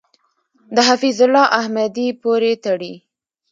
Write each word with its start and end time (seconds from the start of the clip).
د 0.75 0.77
حفیظ 0.87 1.17
الله 1.25 1.45
احمدی 1.59 2.07
پورې 2.21 2.51
تړي. 2.65 2.93